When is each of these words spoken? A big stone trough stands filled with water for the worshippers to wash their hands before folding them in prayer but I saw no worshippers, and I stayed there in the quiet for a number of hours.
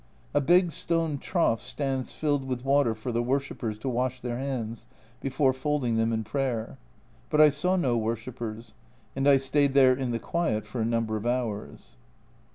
A 0.33 0.41
big 0.41 0.71
stone 0.71 1.19
trough 1.19 1.61
stands 1.61 2.11
filled 2.11 2.43
with 2.43 2.65
water 2.65 2.95
for 2.95 3.11
the 3.11 3.21
worshippers 3.21 3.77
to 3.77 3.87
wash 3.87 4.19
their 4.19 4.39
hands 4.39 4.87
before 5.19 5.53
folding 5.53 5.95
them 5.95 6.11
in 6.11 6.23
prayer 6.23 6.79
but 7.29 7.39
I 7.39 7.49
saw 7.49 7.75
no 7.75 7.95
worshippers, 7.99 8.73
and 9.15 9.29
I 9.29 9.37
stayed 9.37 9.75
there 9.75 9.93
in 9.93 10.09
the 10.09 10.17
quiet 10.17 10.65
for 10.65 10.81
a 10.81 10.85
number 10.85 11.17
of 11.17 11.27
hours. 11.27 11.97